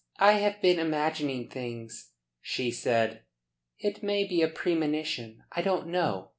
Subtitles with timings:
[0.17, 3.21] "I have been imagining things," she said.
[3.77, 6.29] "It may be a premonition, I don't know.